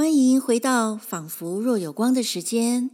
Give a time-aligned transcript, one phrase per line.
[0.00, 2.90] 欢迎回到仿佛若有光的时间。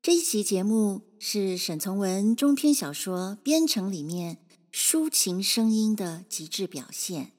[0.00, 4.38] 这一期节目是沈从文中篇小说《编程》里面
[4.72, 7.32] 抒情声音的极致表现。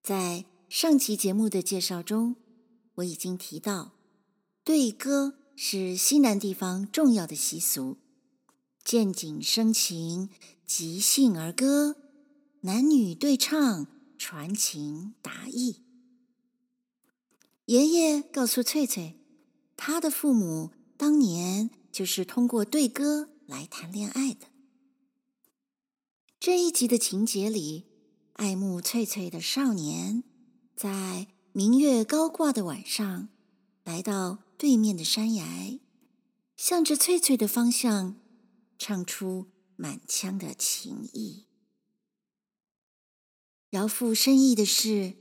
[0.00, 2.36] 在上期节目的介绍中，
[2.94, 3.90] 我已经提到，
[4.62, 7.96] 对歌是西南地方重要的习俗，
[8.84, 10.28] 见景生情，
[10.64, 11.96] 即兴而歌，
[12.60, 15.78] 男女对唱，传情达意。
[17.70, 19.14] 爷爷告诉翠翠，
[19.76, 20.72] 他的父母。
[20.96, 24.48] 当年就是通过对歌来谈恋爱的。
[26.40, 27.86] 这一集的情节里，
[28.32, 30.24] 爱慕翠翠的少年，
[30.74, 33.28] 在明月高挂的晚上，
[33.84, 35.78] 来到对面的山崖，
[36.56, 38.16] 向着翠翠的方向，
[38.80, 41.46] 唱出满腔的情意。
[43.70, 45.14] 饶富深意的是，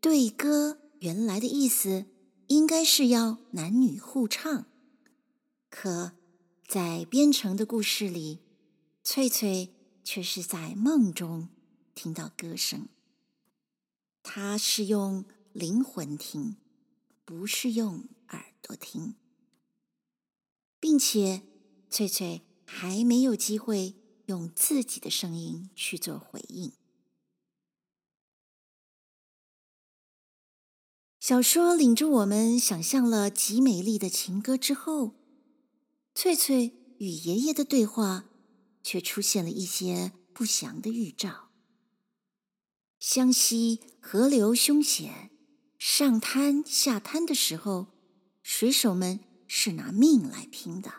[0.00, 2.06] 对歌原来的意思
[2.46, 4.66] 应该是要男女互唱。
[5.68, 6.12] 可，
[6.66, 8.40] 在边城的故事里，
[9.02, 11.48] 翠翠却是在梦中
[11.94, 12.88] 听到歌声。
[14.22, 16.56] 她是用灵魂听，
[17.24, 19.14] 不是用耳朵听，
[20.80, 21.42] 并且
[21.90, 23.94] 翠翠还没有机会
[24.26, 26.72] 用自己的声音去做回应。
[31.28, 35.16] 小说领着我们想象了极美丽的情歌之后。
[36.14, 38.26] 翠翠与爷爷的对话，
[38.80, 41.48] 却出现了一些不祥的预兆。
[43.00, 45.32] 湘西河流凶险，
[45.80, 47.88] 上滩下滩的时候，
[48.44, 49.18] 水手们
[49.48, 50.92] 是拿命来拼的。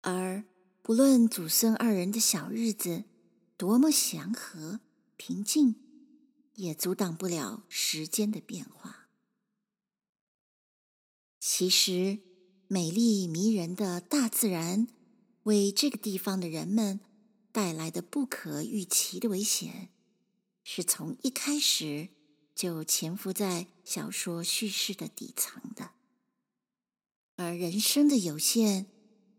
[0.00, 0.42] 而
[0.82, 3.04] 不论祖孙二人的小日子
[3.56, 4.80] 多么祥和
[5.16, 5.76] 平静，
[6.60, 9.08] 也阻挡不了时间的变化。
[11.38, 12.20] 其实。
[12.72, 14.86] 美丽迷人的大自然，
[15.42, 17.00] 为这个地方的人们
[17.50, 19.88] 带来的不可预期的危险，
[20.62, 22.10] 是从一开始
[22.54, 25.90] 就潜伏在小说叙事的底层的。
[27.34, 28.86] 而人生的有限，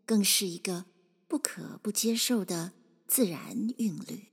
[0.05, 0.87] 更是一个
[1.29, 2.73] 不可不接受的
[3.07, 4.30] 自然韵律。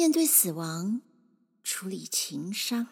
[0.00, 1.02] 面对死亡，
[1.62, 2.86] 处理情伤，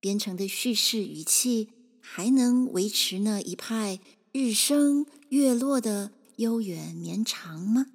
[0.00, 1.74] 边城的叙事语气。
[2.00, 4.00] 还能维持那一派
[4.32, 7.88] 日升月落的悠远绵长吗？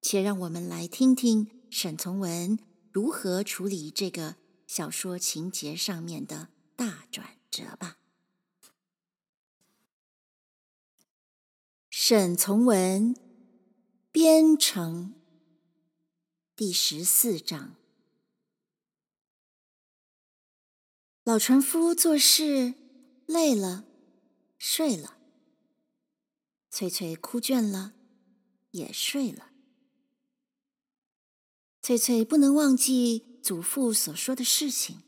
[0.00, 2.56] 且让我们来听听沈从文
[2.92, 4.36] 如何处理这个
[4.68, 7.98] 小说情节上面的大转折吧。
[11.90, 13.12] 沈从文
[14.12, 15.14] 《边城》
[16.56, 17.76] 第十四章。
[21.22, 22.72] 老船夫做事
[23.26, 23.84] 累了，
[24.56, 25.18] 睡了。
[26.70, 27.92] 翠翠哭倦了，
[28.70, 29.50] 也睡了。
[31.82, 35.02] 翠翠不能忘记祖父所说的事情。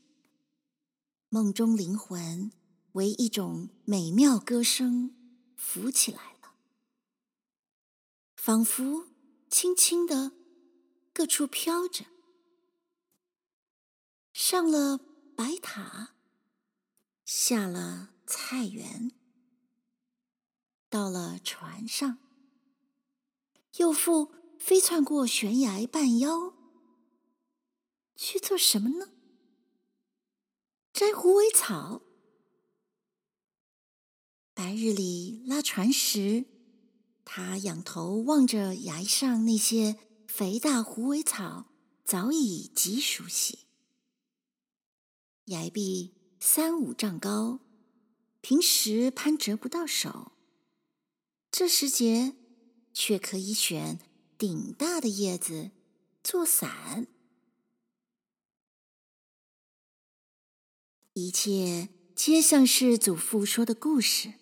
[1.30, 2.52] 梦中灵魂
[2.92, 5.16] 为一种美妙歌声
[5.56, 6.52] 浮起来了，
[8.36, 9.08] 仿佛
[9.48, 10.32] 轻轻的
[11.18, 12.04] 各处飘着，
[14.32, 15.00] 上了。
[15.34, 16.14] 白塔，
[17.24, 19.10] 下了菜园，
[20.88, 22.18] 到了船上，
[23.78, 26.54] 又复飞窜过悬崖半腰，
[28.14, 29.12] 去做什么呢？
[30.92, 32.02] 摘狐尾草。
[34.54, 36.44] 白日里拉船时，
[37.24, 41.66] 他仰头望着崖上那些肥大狐尾草，
[42.04, 43.60] 早已极熟悉。
[45.46, 47.58] 崖壁三五丈高，
[48.40, 50.32] 平时攀折不到手，
[51.50, 52.36] 这时节
[52.92, 53.98] 却可以选
[54.36, 55.70] 顶大的叶子
[56.22, 57.08] 做伞。
[61.14, 64.34] 一切皆像是祖父说的故事。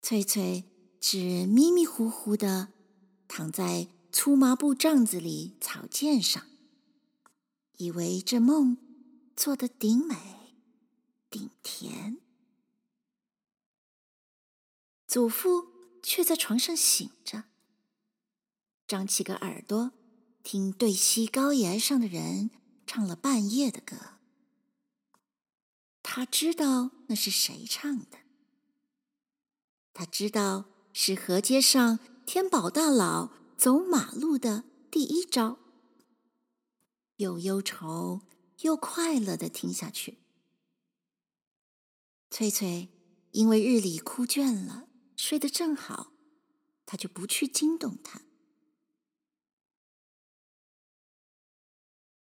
[0.00, 0.64] 翠翠
[0.98, 2.72] 只迷迷糊糊的
[3.34, 6.46] 躺在粗麻布帐子里草垫上，
[7.78, 8.76] 以为这梦。
[9.34, 10.14] 做得顶美，
[11.30, 12.18] 顶甜。
[15.06, 15.68] 祖父
[16.02, 17.44] 却在床上醒着，
[18.86, 19.92] 张起个耳朵，
[20.42, 22.50] 听对西高崖上的人
[22.86, 23.96] 唱了半夜的歌。
[26.02, 28.18] 他知道那是谁唱的，
[29.94, 35.58] 他知道是河街上天宝大佬走马路的第一招。
[37.16, 38.22] 又忧愁
[38.60, 40.18] 又快乐的听下去。
[42.30, 42.88] 翠翠
[43.32, 46.12] 因为日里哭倦了，睡得正好，
[46.86, 48.22] 她就不去惊动他。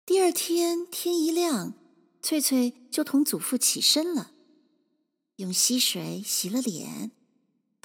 [0.06, 1.74] 第二天天一亮，
[2.22, 4.34] 翠翠就同祖父起身了，
[5.38, 7.12] 用溪水洗了脸，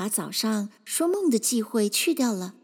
[0.00, 2.54] 把早上说梦的忌讳去掉了。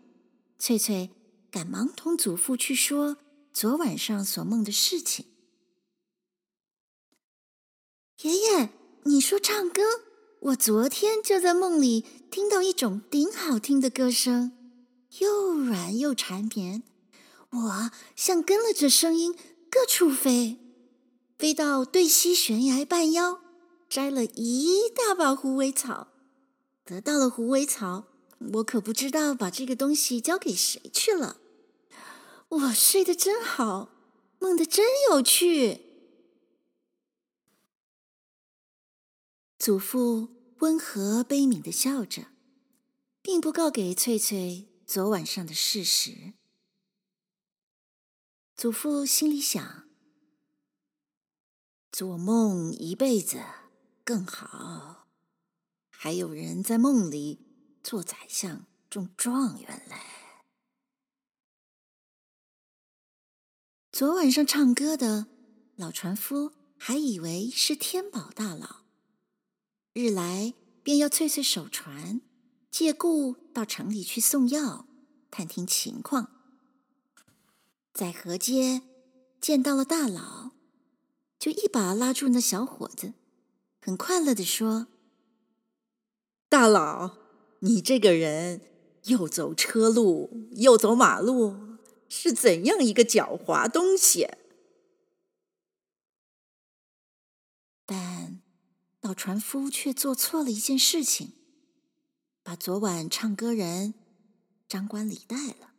[0.58, 1.10] 翠翠
[1.50, 3.18] 赶忙同祖父去说
[3.52, 5.26] 昨晚上所梦的事情。
[8.22, 8.70] 爷爷。
[9.02, 9.82] 你说唱歌，
[10.40, 14.52] 我昨天就在梦里听到一种顶好听的歌声，
[15.18, 16.82] 又软又缠绵。
[17.50, 19.36] 我像跟了这声音
[19.70, 20.58] 各处飞，
[21.38, 23.40] 飞到对溪悬崖半腰，
[23.90, 26.08] 摘了一大把虎尾草。
[26.86, 28.06] 得到了虎尾草，
[28.52, 31.40] 我可不知道把这个东西交给谁去了。
[32.48, 33.90] 我睡得真好，
[34.38, 35.80] 梦得真有趣。
[39.58, 40.28] 祖父
[40.60, 42.28] 温和悲悯的笑着，
[43.20, 46.34] 并不告给翠翠昨晚上的事实。
[48.54, 49.88] 祖父心里想：
[51.90, 53.42] 做梦一辈子
[54.04, 54.95] 更好，
[55.98, 57.40] 还有人在梦里
[57.82, 59.96] 做宰相、中状元嘞。
[63.90, 65.26] 昨晚上唱歌的
[65.74, 68.84] 老船夫还以为是天宝大佬。
[69.94, 70.52] 日来
[70.82, 72.20] 便要翠翠守船，
[72.70, 74.86] 借故到城里去送药，
[75.30, 76.30] 探听情况。
[77.94, 78.82] 在河街
[79.40, 80.50] 见到了大佬，
[81.38, 83.14] 就一把拉住那小伙子，
[83.80, 84.88] 很快乐地说
[86.48, 87.18] ：“大佬，
[87.60, 88.60] 你这个人
[89.04, 91.78] 又走车路又走马路，
[92.08, 94.28] 是怎样一个狡猾东西？”
[97.84, 98.40] 但
[99.00, 101.32] 老船夫却做错了一件事情，
[102.42, 103.94] 把昨晚唱歌人
[104.66, 105.74] 张冠李戴了。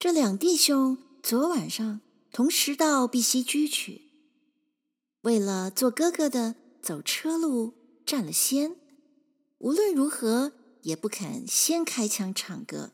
[0.00, 2.00] 这两弟兄昨晚上
[2.32, 4.10] 同时到碧溪居去，
[5.20, 7.74] 为了做哥哥的走车路
[8.08, 8.74] 占了先，
[9.58, 12.92] 无论如何也不肯先开腔唱歌，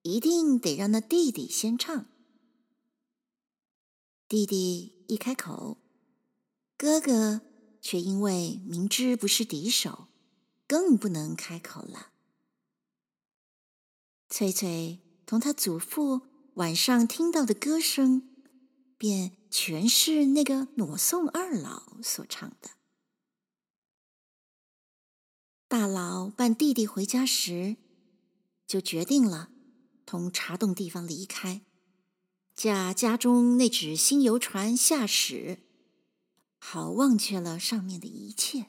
[0.00, 2.06] 一定得让那弟弟先唱。
[4.26, 5.76] 弟弟一开口。
[6.78, 7.42] 哥哥
[7.82, 10.08] 却因为明知不是敌手，
[10.66, 12.12] 更不能开口了。
[14.30, 16.22] 翠翠同他祖父
[16.54, 18.30] 晚上听到的歌声，
[18.96, 22.75] 便全是那个裸宋二老所唱的。
[25.68, 27.76] 大佬伴弟弟回家时，
[28.66, 29.50] 就决定了
[30.04, 31.62] 同茶洞地方离开，
[32.54, 35.58] 驾家中那只新游船下驶。
[36.58, 38.66] 好忘却了上面的一切。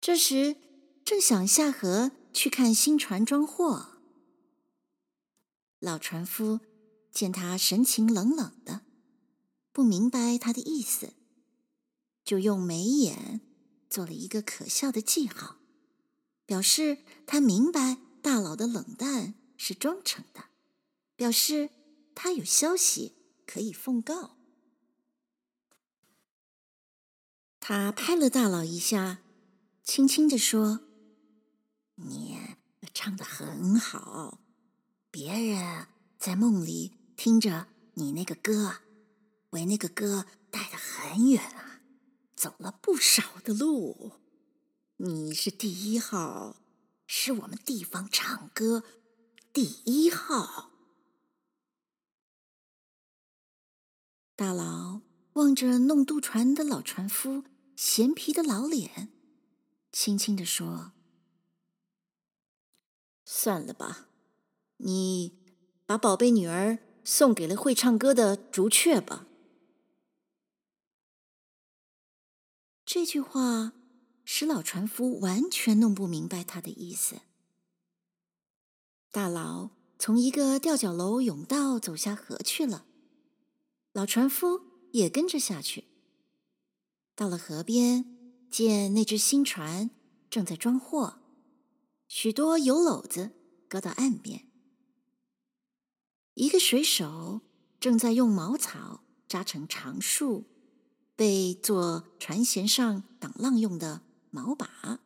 [0.00, 0.56] 这时
[1.04, 4.00] 正想下河去看新船装货，
[5.80, 6.60] 老船夫
[7.10, 8.82] 见他神情冷冷的，
[9.72, 11.14] 不明白他的意思，
[12.24, 13.40] 就用眉眼
[13.88, 15.56] 做了一个可笑的记号，
[16.46, 20.44] 表示他明白大佬的冷淡是装成的，
[21.16, 21.70] 表示
[22.14, 23.14] 他有消息
[23.46, 24.36] 可以奉告。
[27.60, 29.18] 他拍了大佬一下，
[29.84, 30.80] 轻轻地说
[31.96, 32.38] ：“你
[32.94, 34.40] 唱的很好，
[35.10, 35.86] 别人
[36.18, 38.76] 在梦里听着你那个歌，
[39.50, 41.67] 为那个歌带得很远啊，
[42.38, 44.12] 走了不少的路。
[44.98, 46.54] 你是第一号，
[47.04, 48.84] 是我们地方唱歌
[49.52, 50.70] 第一号。”
[54.36, 55.00] 大佬
[55.32, 57.42] 望着弄渡船的老船夫。
[57.74, 59.12] 咸皮的老脸，
[59.92, 60.92] 轻轻地说
[63.24, 64.08] ：“算了吧，
[64.78, 65.38] 你
[65.86, 69.26] 把宝贝女儿送给了会唱歌的竹雀吧。”
[72.90, 73.74] 这句话
[74.24, 77.20] 使老船夫完全弄不明白他的意思。
[79.10, 82.86] 大佬从一个吊脚楼甬道走下河去了，
[83.92, 85.84] 老船夫也跟着下去。
[87.14, 88.16] 到了河边，
[88.50, 89.90] 见那只新船
[90.30, 91.18] 正在装货，
[92.08, 93.32] 许多油篓子
[93.68, 94.48] 搁到岸边。
[96.32, 97.42] 一个水手
[97.78, 100.46] 正在用茅草扎成长树，
[101.18, 105.00] 被做船舷上挡浪用的锚把。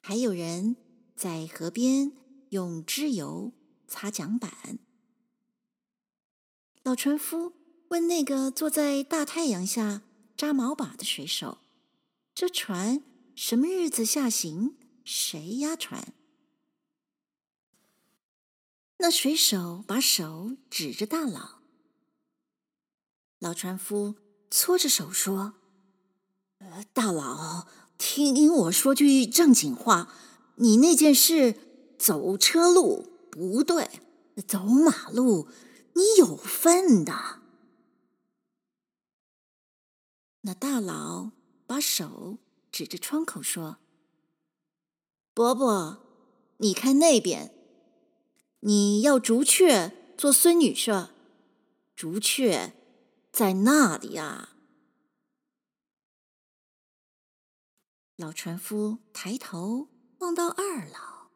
[0.00, 0.74] 还有人
[1.14, 2.12] 在河边
[2.48, 3.52] 用脂油
[3.86, 4.78] 擦桨板，
[6.82, 7.52] 老船夫
[7.88, 10.00] 问那个坐在大太阳下
[10.34, 11.58] 扎毛把的水手
[12.34, 13.02] ：“这船
[13.36, 14.78] 什么日子下行？
[15.04, 16.14] 谁押船？”
[18.96, 21.60] 那水手把手指着大佬，
[23.38, 24.14] 老船夫
[24.50, 25.54] 搓着手说
[26.58, 27.66] ：“呃，大佬，
[27.96, 30.12] 听我说句正经话，
[30.56, 31.54] 你那件事
[31.98, 33.88] 走车路不对，
[34.46, 35.48] 走马路
[35.94, 37.40] 你有份的。”
[40.42, 41.30] 那大佬
[41.66, 42.38] 把手
[42.72, 43.76] 指着窗口说
[45.32, 45.98] ：“伯伯，
[46.58, 47.54] 你看那边。”
[48.62, 51.08] 你要竹雀做孙女婿，
[51.96, 52.74] 竹雀
[53.32, 54.56] 在那里啊！
[58.16, 61.30] 老船夫抬头望到二老，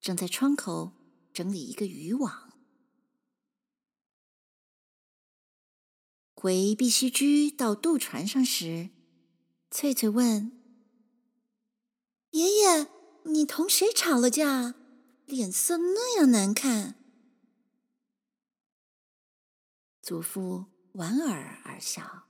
[0.00, 0.92] 正在窗口
[1.32, 2.52] 整理一个渔网。
[6.34, 8.90] 回碧溪居到渡船上时，
[9.70, 10.60] 翠翠问
[12.30, 12.88] ：“爷爷，
[13.24, 14.74] 你同谁吵了架？”
[15.24, 16.96] 脸色那样难看，
[20.02, 22.28] 祖父莞尔而笑。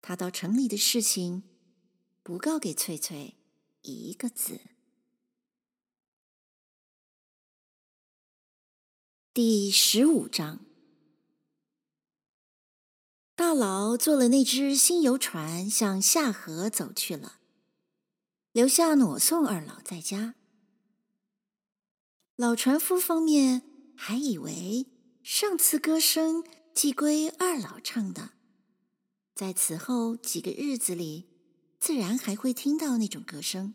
[0.00, 1.42] 他到城里的事情，
[2.22, 3.36] 不告给翠翠
[3.82, 4.60] 一个字。
[9.32, 10.64] 第十五章，
[13.34, 17.40] 大老坐了那只新游船向下河走去了，
[18.52, 20.36] 留下裸宋二老在家。
[22.36, 24.86] 老船夫方面还以为
[25.22, 28.32] 上次歌声既归二老唱的，
[29.32, 31.28] 在此后几个日子里，
[31.78, 33.74] 自然还会听到那种歌声。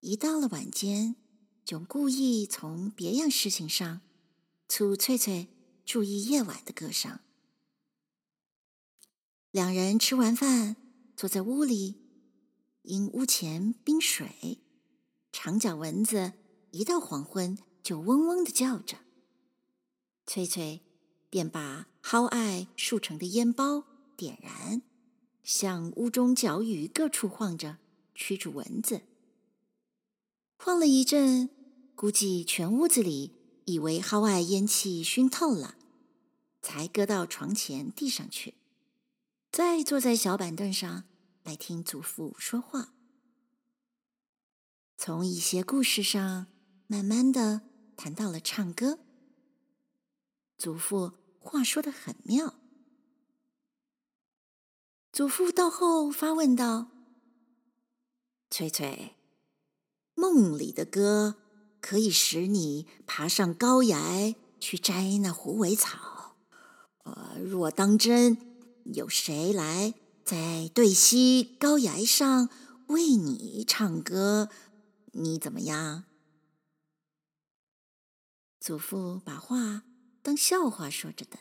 [0.00, 1.14] 一到了晚间，
[1.64, 4.00] 就故意从别样事情上
[4.68, 5.48] 促翠翠
[5.86, 7.20] 注意夜晚的歌声。
[9.52, 10.74] 两人吃完饭，
[11.16, 11.94] 坐在屋里，
[12.82, 14.58] 因屋前冰水，
[15.30, 16.32] 长脚蚊子。
[16.72, 18.98] 一到黄昏，就嗡嗡的叫着。
[20.26, 20.82] 翠翠
[21.34, 23.82] 便把蒿艾竖成的烟包
[24.16, 24.82] 点燃，
[25.42, 27.78] 向屋中角宇各处晃着，
[28.14, 29.02] 驱逐蚊子。
[30.56, 31.50] 晃了一阵，
[31.96, 33.32] 估计全屋子里
[33.64, 35.74] 以为蒿艾烟气熏透了，
[36.62, 38.54] 才搁到床前地上去，
[39.50, 41.02] 再坐在小板凳上
[41.42, 42.94] 来听祖父说话。
[44.96, 46.46] 从一些故事上。
[46.86, 47.62] 慢慢的
[47.96, 48.98] 谈到了唱歌，
[50.58, 51.12] 祖父
[51.44, 52.54] 话说得很妙。
[55.12, 56.88] 祖父到后发问道
[58.50, 59.14] ：“翠翠，
[60.14, 61.36] 梦里的歌
[61.80, 66.36] 可以使你爬上高崖去摘那狐尾草。
[67.04, 68.38] 呃，若当真
[68.86, 72.48] 有谁来在对西高崖上
[72.88, 74.48] 为你唱歌，
[75.12, 76.04] 你怎么样？”
[78.58, 79.84] 祖父把话
[80.24, 81.38] 当笑话说着的，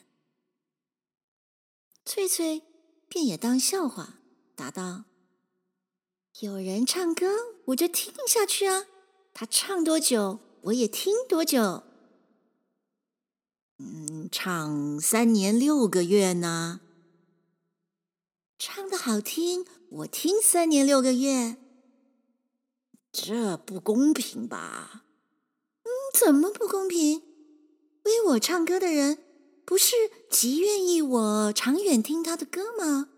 [2.04, 2.64] 翠翠
[3.08, 4.20] 便也当笑话
[4.58, 5.06] 答道
[6.42, 8.86] ：“有人唱歌，我就听下去啊！
[9.34, 11.84] 他唱多久，我也听多久。
[13.78, 16.82] 嗯，唱三年六个月呢？
[18.60, 21.56] 唱得好听，我听三年六个月。
[23.14, 25.06] 这不公平吧？”
[25.88, 27.33] 嗯怎么不公平？
[28.34, 29.20] 我唱歌的人，
[29.66, 29.96] 不是
[30.30, 33.10] 极愿意我长远听他的歌吗？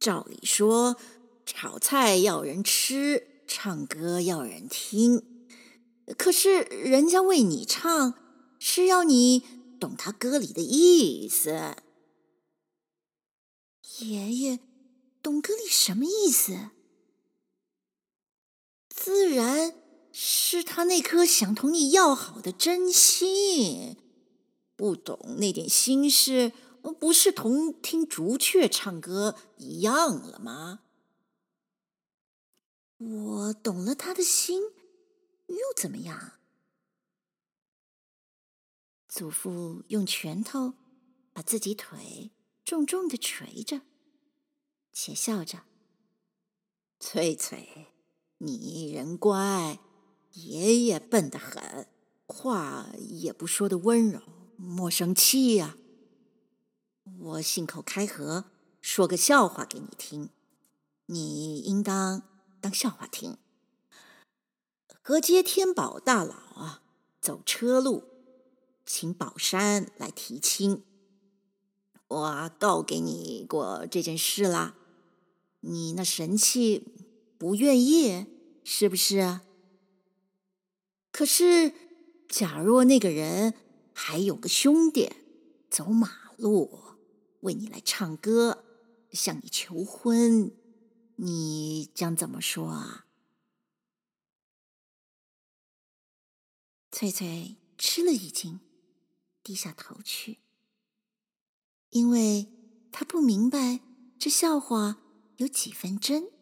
[0.00, 0.96] 照理说，
[1.44, 5.46] 炒菜要人吃，唱歌要人听。
[6.18, 8.14] 可是人家为你唱，
[8.58, 9.40] 是要你
[9.78, 11.76] 懂他歌里的意思。
[13.98, 14.58] 爷爷，
[15.22, 16.70] 懂歌里什么意思？
[18.88, 19.83] 自然。
[20.16, 23.96] 是他那颗想同你要好的真心，
[24.76, 26.52] 不懂那点心事，
[27.00, 30.82] 不是同听竹雀唱歌一样了吗？
[32.98, 34.62] 我懂了他的心，
[35.46, 36.34] 又怎么样？
[39.08, 40.74] 祖父用拳头
[41.32, 42.30] 把自己腿
[42.64, 43.80] 重重的捶着，
[44.92, 45.64] 且笑着
[47.00, 47.88] ：“翠翠，
[48.38, 49.80] 你人乖。”
[50.34, 51.86] 爷爷笨得很，
[52.26, 54.20] 话也不说的温柔，
[54.56, 55.76] 莫生气呀。
[57.20, 58.46] 我信口开河，
[58.80, 60.30] 说个笑话给你听，
[61.06, 62.22] 你应当
[62.60, 63.38] 当笑话听。
[65.00, 66.82] 河街天宝大佬啊，
[67.20, 68.02] 走车路，
[68.84, 70.82] 请宝山来提亲。
[72.08, 74.74] 我告给你过这件事啦，
[75.60, 76.92] 你那神气
[77.38, 78.26] 不愿意，
[78.64, 79.40] 是不是？
[81.14, 81.72] 可是，
[82.28, 83.54] 假若那个人
[83.92, 85.12] 还有个兄弟
[85.70, 86.82] 走马路
[87.42, 88.64] 为你来唱歌，
[89.12, 90.50] 向你求婚，
[91.14, 93.06] 你将怎么说啊？
[96.90, 98.58] 翠翠吃了一惊，
[99.44, 100.40] 低下头去，
[101.90, 102.52] 因为
[102.90, 103.78] 她不明白
[104.18, 104.98] 这笑话
[105.36, 106.32] 有几分真，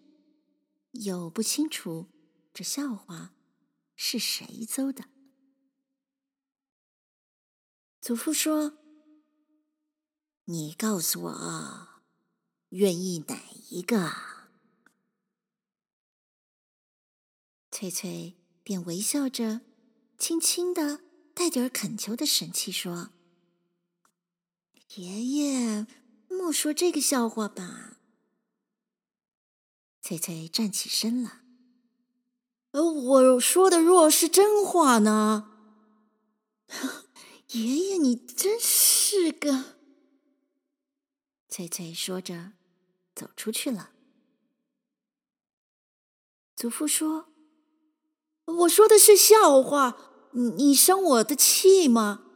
[0.92, 2.06] 又不清楚
[2.54, 3.34] 这笑话
[3.96, 5.04] 是谁诌的。
[8.00, 8.78] 祖父说
[10.46, 12.02] ：“你告诉我，
[12.70, 14.10] 愿意哪一个？”
[17.70, 19.62] 翠翠便微笑着，
[20.18, 23.12] 轻轻的带点恳求的神气说
[24.96, 25.86] ：“爷爷，
[26.28, 28.00] 莫说这个笑话吧。”
[30.02, 31.41] 翠翠站起身了。
[32.72, 35.48] 而我说的若是真话呢？
[37.52, 39.76] 爷爷，你真是个……
[41.48, 42.52] 翠翠说着，
[43.14, 43.90] 走出去了。
[46.56, 47.26] 祖父说
[48.46, 52.26] ：“我说的是笑话，你生我的气吗？”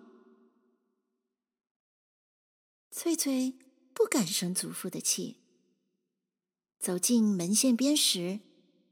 [2.92, 3.54] 翠翠
[3.94, 5.40] 不敢生祖父的气，
[6.78, 8.40] 走进门线边时，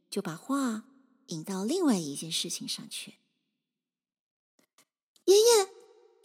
[0.08, 0.84] 就把话
[1.28, 3.14] 引到另外一件事情上去。
[5.24, 5.74] 爷爷。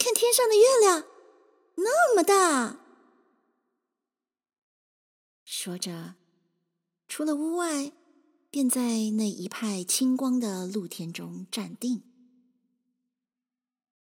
[0.02, 1.04] 看天上的月亮，
[1.74, 2.80] 那么大。
[5.44, 6.14] 说着，
[7.06, 7.92] 出了屋外，
[8.50, 12.02] 便在那一派清光的露天中站定。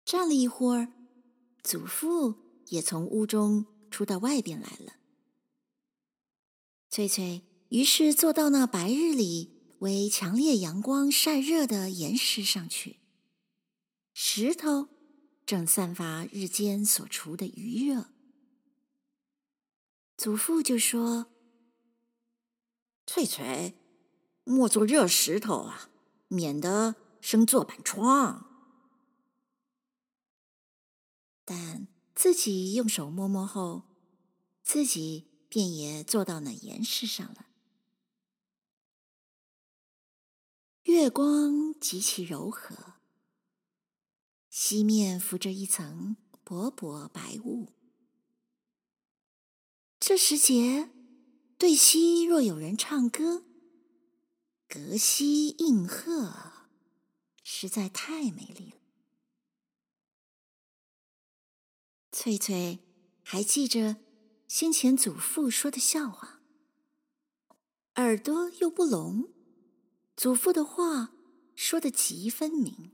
[0.05, 0.93] 站了一会儿，
[1.63, 2.35] 祖父
[2.67, 4.97] 也从屋中出到外边来了。
[6.91, 12.99] 翠翠于是坐到那白日里为强烈阳光晒热的岩石上去，
[14.13, 14.89] 石头。
[15.45, 18.11] 正散发日间所除的余热，
[20.15, 21.25] 祖父就说
[23.07, 23.73] ：“翠翠，
[24.43, 25.89] 莫做热石头啊，
[26.27, 28.45] 免得生坐板疮。”
[31.43, 33.85] 但自己用手摸摸后，
[34.61, 37.47] 自己便也坐到那岩石上了。
[40.89, 42.95] 月光极其柔和。
[44.49, 47.73] 西面浮着一层薄薄白雾。
[49.99, 50.89] 这时节，
[51.57, 53.43] 对西若有人唱歌，
[54.67, 56.67] 隔溪应和，
[57.43, 58.77] 实在太美丽了。
[62.11, 62.79] 翠翠
[63.21, 63.97] 还记着
[64.47, 66.41] 先前祖父说的笑话，
[67.95, 69.31] 耳朵又不聋，
[70.19, 71.13] 祖父的话
[71.55, 72.91] 说得极分明。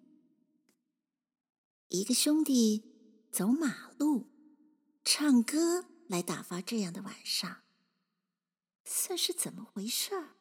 [1.88, 2.84] 一个兄弟
[3.32, 4.28] 走马路，
[5.04, 7.64] 唱歌来打发这样的晚上，
[8.84, 10.36] 算是怎么回事儿？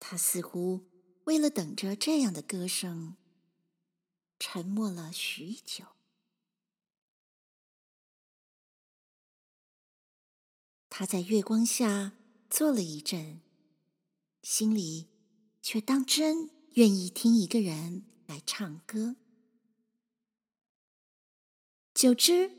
[0.00, 0.88] 他似乎
[1.26, 3.16] 为了等着这样的歌声，
[4.40, 5.84] 沉默了许久。
[10.90, 12.14] 他在月光下
[12.50, 13.40] 坐了一阵，
[14.42, 15.08] 心里
[15.60, 18.04] 却当真愿意听一个人。
[18.26, 19.16] 来唱歌，
[21.92, 22.50] 久之，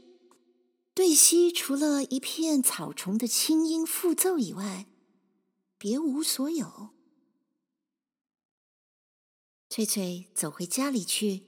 [0.93, 4.85] 对溪除了一片草丛的清音复奏以外，
[5.79, 6.91] 别无所有。
[9.67, 11.43] 翠翠走回家里去，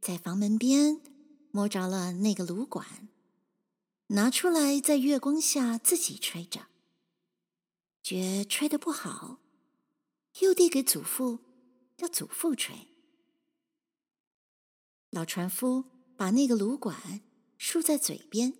[0.00, 1.00] 在房门边
[1.50, 3.08] 摸着了那个芦管，
[4.08, 6.68] 拿出来在月光下自己吹着，
[8.00, 9.40] 觉吹得不好，
[10.40, 11.40] 又递给祖父，
[11.96, 12.88] 叫祖父吹。
[15.10, 15.84] 老船夫
[16.16, 17.22] 把那个芦管
[17.56, 18.54] 竖在嘴边，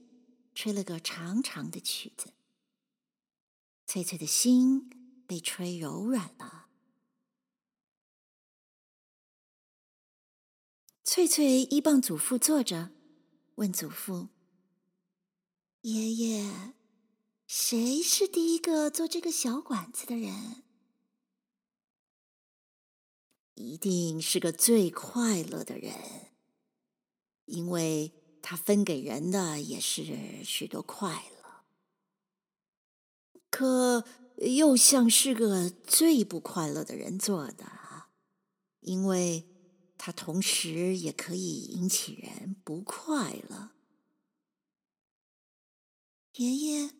[0.55, 2.33] 吹了个长长的曲子。
[3.87, 4.91] 翠翠的心
[5.27, 6.69] 被吹柔软了。
[11.05, 12.91] 翠翠依傍祖父坐着，
[13.57, 14.29] 问祖父
[15.83, 16.75] ：“爷爷，
[17.47, 20.65] 谁是第一个做这个小管子的人？”
[23.57, 25.92] 一定是个最快乐的人。
[27.47, 31.64] 因为他分给人的也是许多快乐，
[33.51, 34.05] 可
[34.37, 37.64] 又像是个最不快乐的人做的，
[38.81, 39.47] 因为
[39.97, 43.71] 它同时也可以引起人不快乐。
[46.35, 46.90] 爷爷，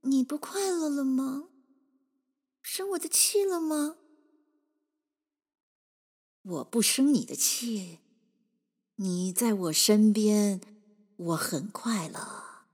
[0.00, 1.48] 你不快乐了吗？
[2.60, 3.96] 生我的气了吗？
[6.48, 7.98] 我不生你的气，
[8.96, 10.62] 你在我身边，
[11.16, 12.64] 我很快乐。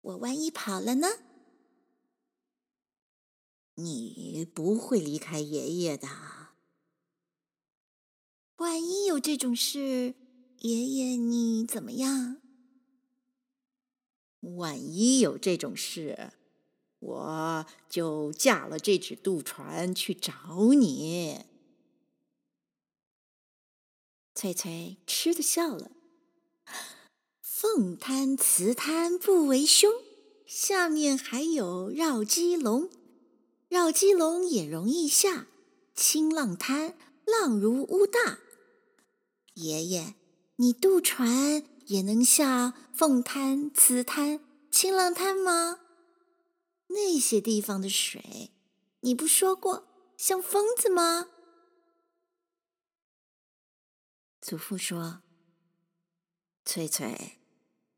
[0.00, 1.06] 我万一跑了呢？
[3.74, 6.08] 你不会离开爷爷的。
[8.56, 10.16] 万一有这种事，
[10.58, 12.38] 爷爷你怎么样？
[14.40, 16.32] 万一有这种事，
[16.98, 21.44] 我就驾了这只渡船去找你。
[24.40, 25.90] 翠翠吃的笑了。
[27.42, 29.92] 凤滩瓷滩不为凶，
[30.46, 32.88] 下面还有绕鸡笼，
[33.68, 35.46] 绕鸡笼也容易下。
[35.94, 38.38] 清浪滩浪如屋大，
[39.52, 40.14] 爷爷，
[40.56, 45.80] 你渡船也能下凤滩、瓷滩、清浪滩吗？
[46.86, 48.52] 那些地方的水，
[49.00, 51.28] 你不说过像疯子吗？
[54.40, 55.22] 祖父说
[56.64, 57.36] ：“翠翠。”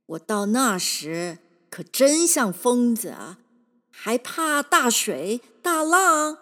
[0.06, 1.38] 我到那时
[1.70, 3.38] 可真像疯子啊，
[3.90, 6.36] 还怕大水大浪。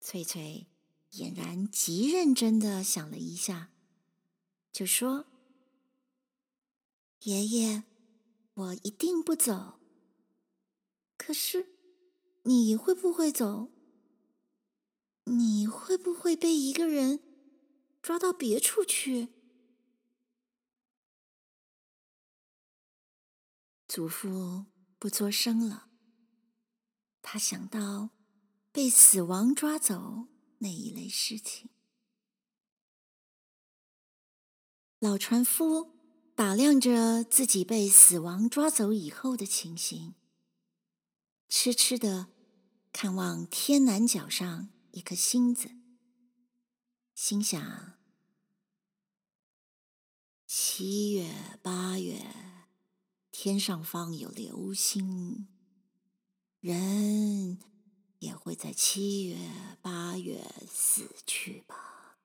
[0.00, 0.68] 翠翠
[1.12, 3.70] 俨然极认真的想了一下，
[4.72, 5.26] 就说
[7.24, 7.82] ：“爷爷，
[8.54, 9.80] 我一定不走。
[11.18, 11.66] 可是
[12.44, 13.70] 你会不会走？
[15.30, 17.20] 你会不会被一个人
[18.02, 19.28] 抓到别处去？”
[23.88, 24.66] 祖父
[24.98, 25.88] 不作声了，
[27.22, 28.10] 他想到
[28.70, 31.70] 被死亡抓走那一类事情。
[35.00, 35.96] 老船夫
[36.36, 40.14] 打量着自己被死亡抓走以后的情形，
[41.48, 42.28] 痴痴的
[42.92, 45.70] 看望天南角上一颗星子，
[47.14, 47.98] 心想：
[50.46, 52.24] 七月八月。
[53.32, 55.48] 天上方有流星，
[56.58, 57.58] 人
[58.18, 59.36] 也会在七月、
[59.80, 62.18] 八月死去吧。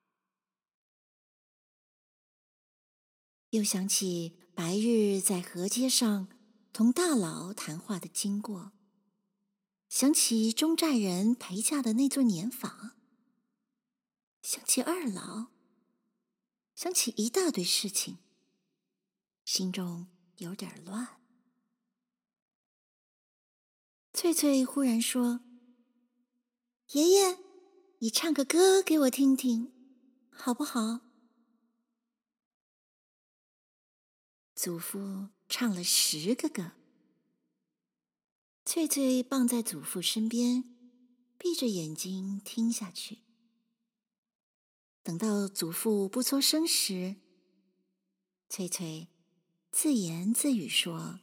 [3.52, 6.28] 又想起白日在河街上
[6.74, 8.74] 同大佬谈话的经过，
[9.96, 12.98] 想起中寨人陪嫁的那座年房，
[14.42, 15.54] 想起二老，
[16.76, 18.18] 想起一大堆事情，
[19.46, 20.08] 心中。
[20.40, 21.22] 有点乱。
[24.12, 25.40] 翠翠忽然说
[26.92, 27.40] ：“爷爷，
[28.00, 29.72] 你唱个歌给我听听，
[30.30, 31.00] 好不好？”
[34.54, 36.74] 祖父唱了十个歌。
[38.68, 40.64] 翠翠傍在祖父身边，
[41.38, 43.20] 闭着眼睛听下去。
[45.04, 47.18] 等到祖父不作声时，
[48.50, 49.10] 翠翠。
[49.72, 51.20] 自言自语说：“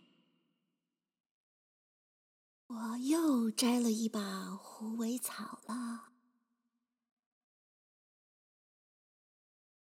[2.69, 6.13] 我又摘了一把虎尾草了。”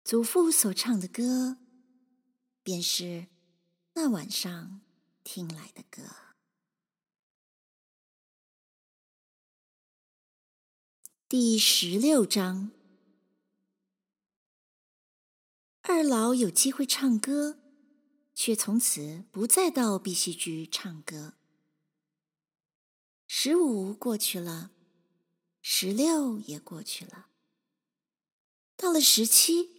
[0.05, 1.57] 祖父所唱的歌，
[2.62, 3.29] 便是
[3.95, 4.83] 那晚上
[5.25, 6.26] 听来的歌。
[11.29, 12.71] 第十六章，
[15.81, 17.59] 二老有机会唱歌。
[18.33, 21.35] 却从此不再到碧溪居唱歌。
[23.27, 24.71] 十五过去了，
[25.61, 27.27] 十六也过去了。
[28.77, 29.71] 到了十七，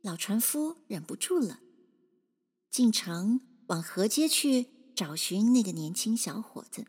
[0.00, 1.60] 老船夫忍不住了，
[2.70, 6.86] 进城往河街去找寻那个年轻小伙子。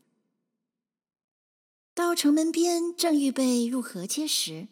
[1.99, 4.69] 到城门边，正预备入河街时，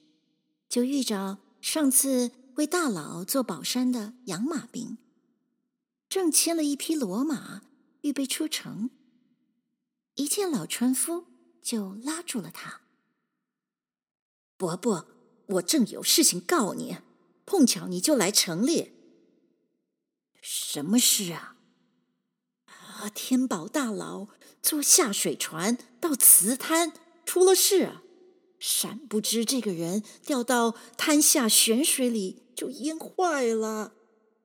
[0.69, 4.97] 就遇着上次为大佬做宝山的养马兵。
[6.07, 7.63] 正牵了一匹骡马，
[7.99, 8.91] 预备出城。
[10.15, 11.25] 一见老船夫，
[11.61, 12.83] 就拉住了他。
[14.55, 15.05] 伯伯，
[15.47, 16.95] 我正有事情告你，
[17.45, 18.93] 碰巧你就来城里。
[20.41, 21.57] 什么事啊？
[22.67, 24.29] 啊，天宝大佬
[24.63, 26.93] 坐下水船到瓷滩，
[27.27, 28.01] 出了事啊！
[28.57, 33.93] 闪不知这个人掉到滩下悬水里，就淹坏了。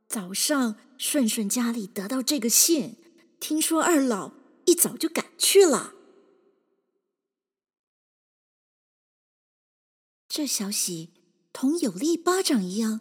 [0.07, 0.77] 早上。
[0.99, 2.95] 顺顺家里得到这个信，
[3.41, 4.35] 听说二老
[4.67, 5.95] 一早就赶去了。
[10.29, 11.11] 这消息
[11.53, 13.01] 同有力巴掌一样，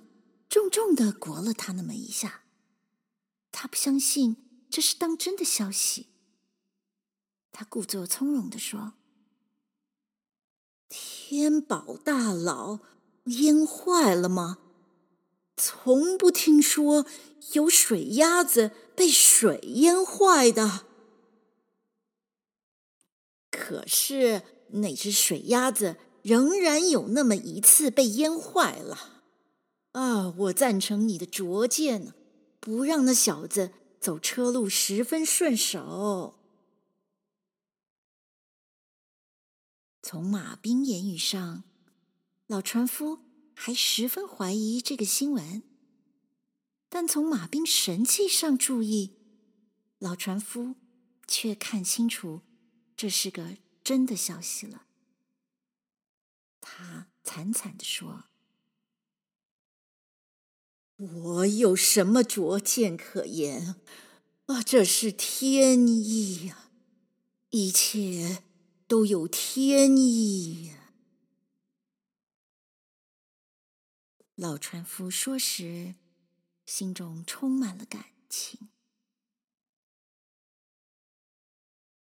[0.50, 2.42] 重重的啄了他那么一下。
[3.52, 6.08] 他不相信这是当真的消息。
[7.52, 8.94] 他故作从容地说
[11.34, 12.80] ：“天宝大佬
[13.24, 14.58] 淹坏了吗？
[15.56, 17.06] 从不听说
[17.54, 20.82] 有水鸭子被水淹坏的。
[23.50, 24.42] 可是
[24.72, 29.22] 那只水鸭子仍然有那么一次被淹坏了。
[29.94, 32.14] 啊，我赞成你的拙见，
[32.60, 36.36] 不让那小子走车路十分顺手。”
[40.04, 41.64] 从马兵言语上，
[42.48, 43.20] 老船夫
[43.54, 45.62] 还十分怀疑这个新闻；
[46.90, 49.16] 但从马兵神气上注意，
[50.00, 50.76] 老船夫
[51.28, 52.42] 却看清楚
[52.98, 54.88] 这是个真的消息了。
[56.60, 58.26] 他惨惨地说
[60.98, 63.76] ：“我有什么拙见可言？
[64.48, 66.72] 啊，这是天意呀！
[67.52, 68.44] 一切。”
[68.92, 70.92] 都有天意呀！
[74.36, 75.96] 老船夫说时，
[76.66, 78.68] 心中充满了感情。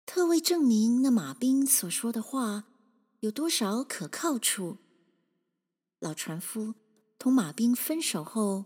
[0.08, 2.64] 特为证明那马兵所说的话
[3.20, 4.80] 有多少可靠处，
[6.00, 6.74] 老船夫
[7.20, 8.66] 同马兵分手后，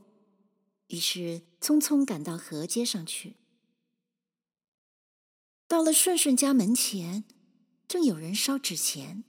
[0.88, 3.36] 于是匆匆赶到河街上去。
[5.68, 7.26] 到了顺顺家门前。
[7.88, 9.24] 正有人烧纸钱，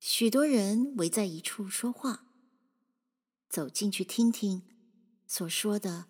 [0.00, 2.24] 许多人围在一处说话。
[3.48, 4.62] 走进去听听，
[5.26, 6.06] 所说的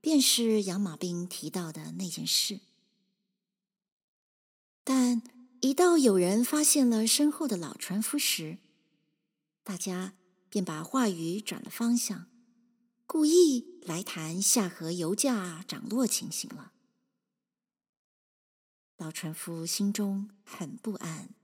[0.00, 2.60] 便是养马兵提到的那件事。
[4.82, 5.22] 但
[5.60, 8.58] 一到有人发现了身后的老船夫时，
[9.62, 10.14] 大家
[10.48, 12.26] 便把话语转了方向，
[13.06, 16.72] 故意来谈下河油价涨落情形了。
[19.02, 21.34] 老船夫心中很不安，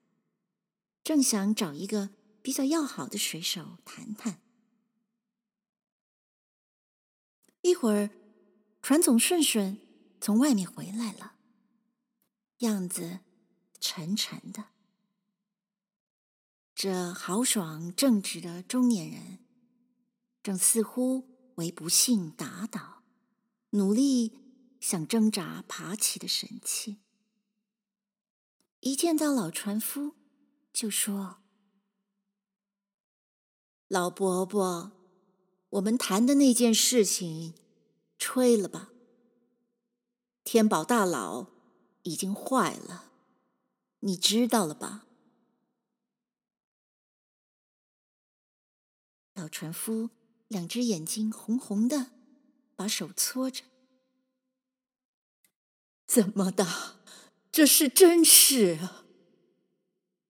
[1.02, 4.40] 正想找一个比较要好的水手谈谈。
[7.62, 8.10] 一会儿，
[8.80, 9.80] 船总顺顺
[10.20, 11.34] 从外面回来了，
[12.58, 13.18] 样子
[13.80, 14.66] 沉沉的。
[16.76, 19.40] 这豪爽正直的中年人，
[20.44, 23.02] 正似乎为不幸打倒，
[23.70, 24.38] 努力
[24.78, 26.98] 想挣扎爬起的神气。
[28.80, 30.14] 一见到老船夫，
[30.72, 31.38] 就说
[33.88, 34.92] ：“老伯伯，
[35.70, 37.54] 我们谈的那件事情，
[38.18, 38.92] 吹了吧。
[40.44, 41.48] 天宝大佬
[42.04, 43.12] 已经坏了，
[44.00, 45.06] 你知道了吧？”
[49.34, 50.10] 老船夫
[50.46, 52.12] 两只眼睛红红的，
[52.76, 53.64] 把手搓着
[56.06, 56.94] ：“怎么的？”
[57.50, 59.04] 这是真事啊！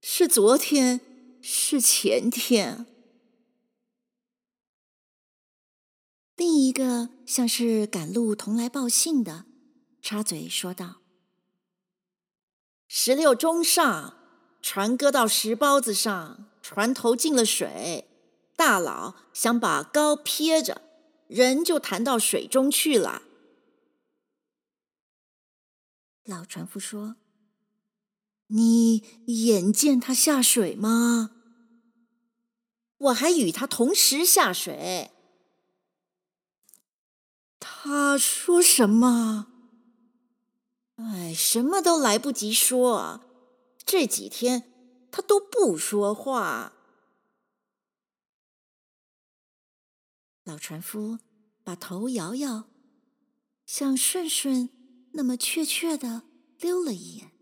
[0.00, 1.00] 是昨天，
[1.42, 2.86] 是前天。
[6.36, 9.44] 另一个像是赶路同来报信的，
[10.00, 11.02] 插嘴说道
[12.88, 14.14] ：“十六中上，
[14.62, 18.08] 船搁到石包子上，船头进了水，
[18.56, 20.80] 大佬想把篙撇着，
[21.26, 23.24] 人就弹到水中去了。”
[26.28, 27.16] 老船夫说
[28.48, 31.30] ：“你眼见他下水吗？
[32.98, 35.10] 我还与他同时下水。
[37.58, 39.46] 他说什么？
[40.96, 43.24] 哎，什么都来不及说。
[43.86, 44.70] 这几天
[45.10, 46.74] 他都不说话。”
[50.44, 51.20] 老船夫
[51.64, 52.68] 把头摇摇，
[53.64, 54.68] 像顺顺。
[55.18, 56.22] 那么怯怯的
[56.60, 57.32] 溜了一眼，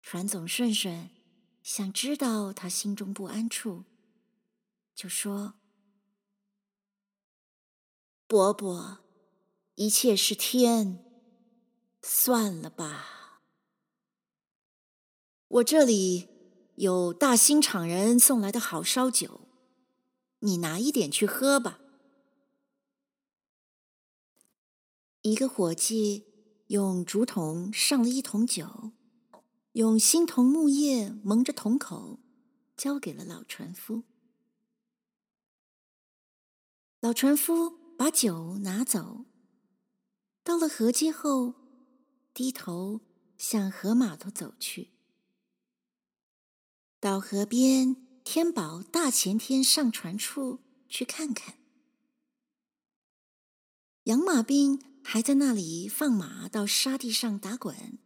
[0.00, 1.10] 船总顺顺
[1.60, 3.84] 想知道他心中不安处，
[4.94, 5.54] 就说
[8.28, 9.00] ：“伯伯，
[9.74, 11.04] 一切是天，
[12.00, 13.42] 算了吧。
[15.48, 16.28] 我这里
[16.76, 19.48] 有大兴厂人送来的好烧酒，
[20.38, 21.79] 你拿一点去喝吧。”
[25.22, 26.26] 一个伙计
[26.68, 28.92] 用竹筒上了一桶酒，
[29.72, 32.20] 用新桐木叶蒙着桶口，
[32.74, 34.04] 交给了老船夫。
[37.00, 39.26] 老船夫把酒拿走，
[40.42, 41.54] 到了河街后，
[42.32, 43.02] 低头
[43.36, 44.92] 向河码头走去。
[46.98, 51.56] 到河边天宝大前天上船处去看看。
[54.04, 57.98] 养马兵还在那里放马到沙地上打滚，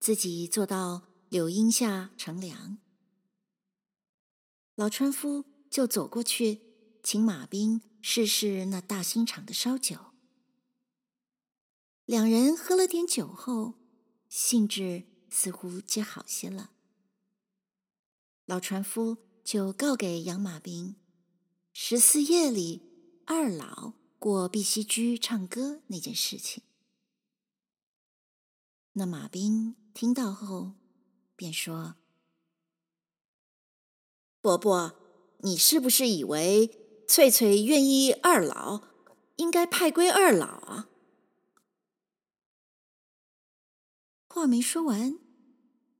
[0.00, 2.78] 自己坐到柳荫下乘凉。
[4.74, 6.60] 老船夫就走过去，
[7.02, 9.98] 请马兵试试那大兴厂的烧酒。
[12.04, 13.74] 两人喝了点酒后，
[14.28, 16.70] 兴致似乎皆好些了。
[18.46, 20.96] 老船夫就告给养马兵，
[21.72, 22.80] 十四夜里
[23.26, 26.62] 二老过碧溪居唱歌那件事情。
[28.94, 30.74] 那马兵听到后，
[31.36, 31.94] 便说
[34.42, 34.98] ：“伯伯，
[35.38, 38.82] 你是不是以为翠翠愿意二老，
[39.36, 40.88] 应该派归二老啊？”
[44.26, 45.18] 话没说完，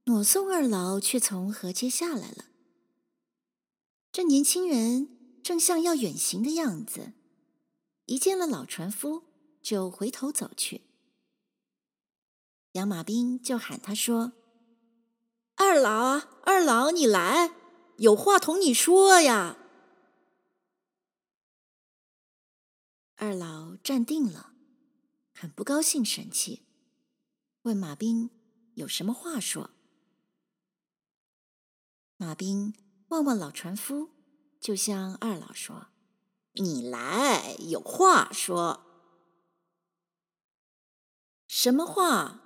[0.04, 2.46] 裸送二老却从河街下来了。
[4.10, 7.12] 这年轻人正像要远行的样子，
[8.08, 9.24] 一见了老船夫，
[9.60, 10.80] 就回头走去。
[12.72, 14.32] 杨马兵就喊他说
[15.56, 17.54] ：“二老，二老，你来，
[17.98, 19.58] 有话同你说呀。”
[23.16, 24.54] 二老站定了，
[25.34, 26.62] 很不高兴，神气。
[27.62, 28.30] 问马兵
[28.74, 29.70] 有什么话说？
[32.16, 32.72] 马兵
[33.08, 34.12] 望望老船夫，
[34.58, 35.88] 就向二老说
[36.58, 38.84] ：“你来，有话说。
[41.46, 42.42] 什么话？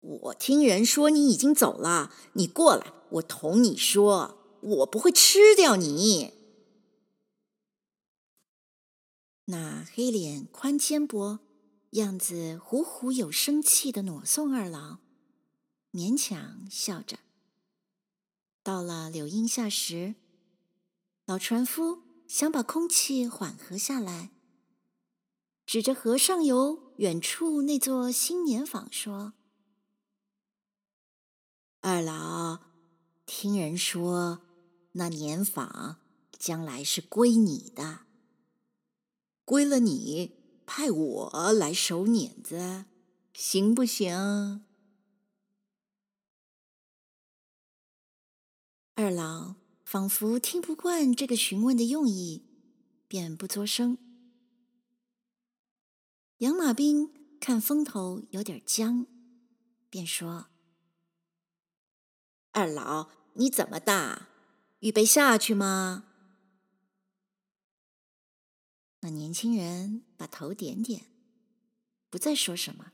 [0.00, 6.34] 我听人说你已经走了，你过来，我同你说，我不会吃掉你。”
[9.46, 11.40] 那黑脸宽肩膊。
[11.92, 14.96] 样子虎虎有生气的裸送二老，
[15.92, 17.18] 勉强笑着。
[18.62, 20.14] 到了柳荫下时，
[21.24, 24.30] 老船夫想把空气缓和下来，
[25.64, 29.34] 指着河上游远处那座新年坊说
[31.80, 32.60] ：“二老，
[33.24, 34.42] 听人说
[34.92, 35.98] 那年坊
[36.38, 38.00] 将来是归你的，
[39.44, 42.86] 归了你。”派我来守碾子，
[43.34, 44.64] 行不行？
[48.94, 49.56] 二老
[49.92, 52.46] 仿佛听不惯这个询问的用意，
[53.06, 53.98] 便不作声。
[56.38, 59.06] 养马兵看风头有点僵，
[59.90, 60.46] 便说
[62.52, 64.28] ：“二老，你怎么大？
[64.78, 66.06] 预备下去吗？”
[69.00, 71.04] 那年轻人把头点点，
[72.08, 72.92] 不再说什么，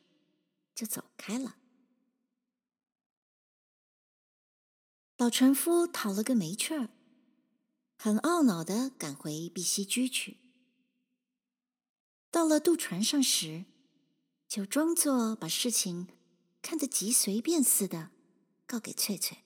[0.75, 1.58] 就走开了。
[5.19, 6.91] 老船夫讨了个没趣儿，
[7.97, 10.39] 很懊恼地赶回碧溪居去。
[12.31, 13.65] 到了渡船上时，
[14.47, 16.07] 就装作把事情
[16.63, 18.11] 看得极随便似的，
[18.65, 19.39] 告给翠翠：“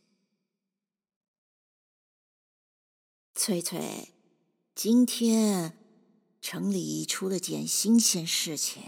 [3.35, 4.13] 翠翠，
[4.75, 5.79] 今天。”
[6.43, 8.83] 城里出了件新鲜事情。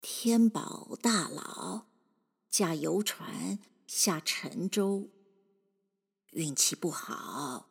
[0.00, 1.88] 天宝大佬
[2.48, 5.10] 驾游船下沉舟，
[6.36, 7.70] 运气不好，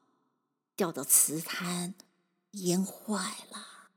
[0.76, 1.94] 掉到瓷滩，
[2.52, 3.92] 淹坏了。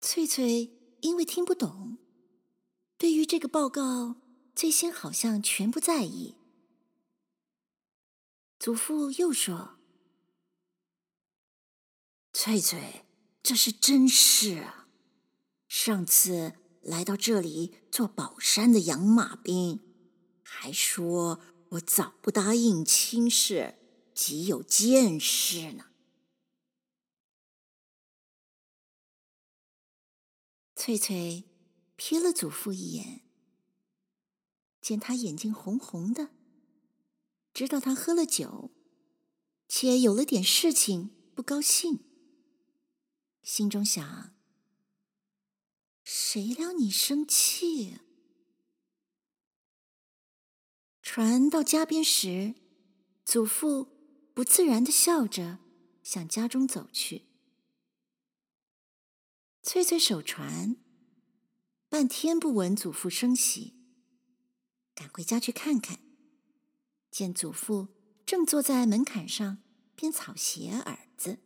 [0.00, 1.98] 翠翠因为听不懂，
[2.96, 4.16] 对于这个报告，
[4.54, 6.36] 最先好像全不在意。
[8.58, 9.76] 祖父又说。
[12.32, 13.04] 翠翠，
[13.42, 14.88] 这是真事啊！
[15.68, 19.85] 上次来到这里做宝山的养马兵，
[20.48, 23.74] 还说我早不答应亲事，
[24.14, 25.90] 极有见识呢。
[30.76, 31.44] 翠翠
[31.98, 33.22] 瞥了祖父一眼，
[34.80, 36.30] 见他眼睛红红的，
[37.52, 38.70] 知道他喝了酒，
[39.68, 42.04] 且有了点事情，不高兴。
[43.42, 44.36] 心中想：
[46.04, 48.05] 谁料你生气啊？
[51.16, 52.54] 船到家边时，
[53.24, 53.88] 祖父
[54.34, 55.60] 不自然的笑着
[56.02, 57.24] 向家中走去。
[59.62, 60.76] 翠翠守船，
[61.88, 63.72] 半天不闻祖父声息，
[64.94, 66.00] 赶回家去看看，
[67.10, 67.88] 见祖父
[68.26, 69.62] 正坐在门槛上
[69.94, 71.38] 编草鞋耳子。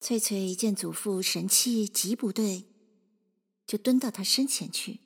[0.00, 2.64] 翠翠见祖父神气极不对，
[3.66, 5.00] 就蹲到他身前去，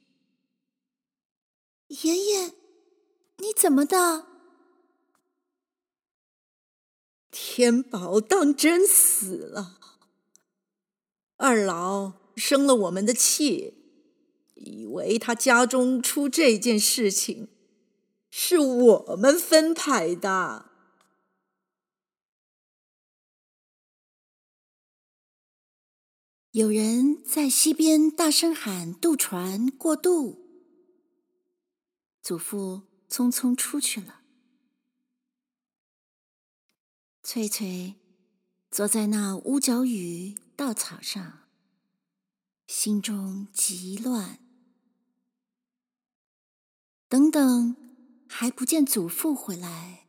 [2.01, 2.55] 爷爷，
[3.36, 4.26] 你怎么的？
[7.30, 9.78] 天宝当真死了。
[11.36, 13.74] 二老生了我们的气，
[14.55, 17.49] 以为他家中出这件事情，
[18.30, 20.70] 是我们分派的。
[26.53, 30.40] 有人在溪边大声喊：“渡船过渡！”
[32.23, 34.23] 祖父匆匆出去了。
[37.25, 37.97] 翠翠
[38.70, 41.49] 坐在那屋角雨稻草上，
[42.66, 44.39] 心中极乱。
[47.09, 47.77] 等等，
[48.29, 50.07] 还不见祖父回来，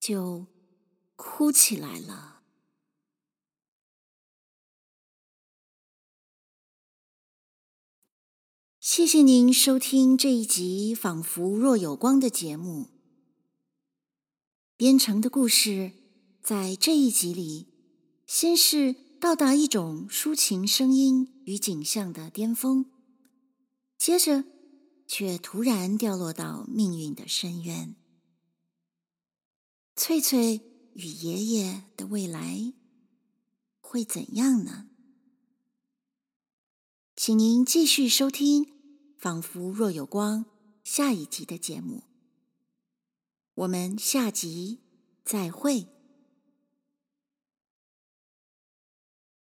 [0.00, 0.46] 就
[1.14, 2.35] 哭起来了。
[8.88, 12.86] 谢谢您收听这一集《仿佛若有光》的节目。
[14.76, 15.90] 编程的故事
[16.40, 17.66] 在这一集里，
[18.28, 22.86] 先是到达一种抒情声音与景象的巅峰，
[23.98, 24.44] 接着
[25.08, 27.96] 却突然掉落到命运的深渊。
[29.96, 30.60] 翠翠
[30.92, 32.72] 与爷爷的未来
[33.80, 34.86] 会怎样呢？
[37.16, 38.75] 请您继续收听。
[39.16, 40.44] 仿佛若有光，
[40.84, 42.04] 下一集的节目，
[43.54, 44.80] 我们下集
[45.24, 45.95] 再会。